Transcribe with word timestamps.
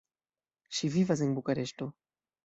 Ŝi 0.77 0.89
vivas 0.95 1.21
en 1.25 1.35
Bukareŝto. 1.39 1.89